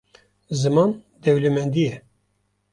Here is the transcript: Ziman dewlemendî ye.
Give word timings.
Ziman 0.59 0.91
dewlemendî 1.23 1.81
ye. 1.87 1.95